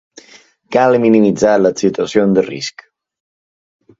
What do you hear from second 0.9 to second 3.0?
minimitzar les situacions de risc.